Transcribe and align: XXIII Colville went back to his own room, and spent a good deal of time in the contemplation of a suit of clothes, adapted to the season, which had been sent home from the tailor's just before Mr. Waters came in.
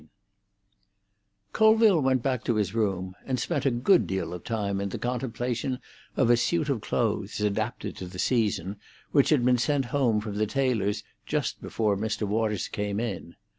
XXIII 0.01 0.09
Colville 1.53 2.01
went 2.01 2.23
back 2.23 2.43
to 2.45 2.55
his 2.55 2.71
own 2.71 2.75
room, 2.79 3.15
and 3.27 3.39
spent 3.39 3.67
a 3.67 3.69
good 3.69 4.07
deal 4.07 4.33
of 4.33 4.43
time 4.43 4.81
in 4.81 4.89
the 4.89 4.97
contemplation 4.97 5.77
of 6.17 6.31
a 6.31 6.37
suit 6.37 6.69
of 6.69 6.81
clothes, 6.81 7.39
adapted 7.39 7.97
to 7.97 8.07
the 8.07 8.17
season, 8.17 8.77
which 9.11 9.29
had 9.29 9.45
been 9.45 9.59
sent 9.59 9.85
home 9.93 10.19
from 10.19 10.37
the 10.37 10.47
tailor's 10.47 11.03
just 11.27 11.61
before 11.61 11.95
Mr. 11.95 12.23
Waters 12.27 12.67
came 12.67 12.99
in. 12.99 13.35